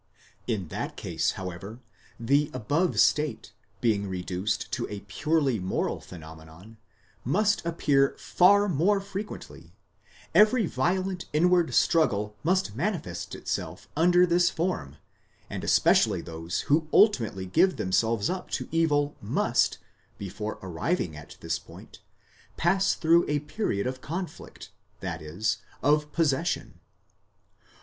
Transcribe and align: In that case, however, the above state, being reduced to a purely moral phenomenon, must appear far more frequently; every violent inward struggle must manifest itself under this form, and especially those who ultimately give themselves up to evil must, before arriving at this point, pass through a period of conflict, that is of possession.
In 0.47 0.69
that 0.69 0.97
case, 0.97 1.33
however, 1.33 1.79
the 2.19 2.49
above 2.55 2.99
state, 2.99 3.51
being 3.81 4.09
reduced 4.09 4.71
to 4.71 4.89
a 4.89 5.01
purely 5.01 5.59
moral 5.59 5.99
phenomenon, 6.01 6.77
must 7.23 7.63
appear 7.67 8.15
far 8.17 8.67
more 8.67 8.99
frequently; 8.99 9.75
every 10.33 10.65
violent 10.65 11.25
inward 11.33 11.75
struggle 11.75 12.35
must 12.43 12.75
manifest 12.75 13.35
itself 13.35 13.87
under 13.95 14.25
this 14.25 14.49
form, 14.49 14.95
and 15.51 15.63
especially 15.63 16.21
those 16.21 16.61
who 16.61 16.87
ultimately 16.91 17.45
give 17.45 17.75
themselves 17.77 18.27
up 18.27 18.49
to 18.49 18.67
evil 18.71 19.15
must, 19.21 19.77
before 20.17 20.57
arriving 20.63 21.15
at 21.15 21.37
this 21.41 21.59
point, 21.59 21.99
pass 22.57 22.95
through 22.95 23.23
a 23.27 23.37
period 23.41 23.85
of 23.85 24.01
conflict, 24.01 24.71
that 25.01 25.21
is 25.21 25.57
of 25.83 26.11
possession. 26.11 26.79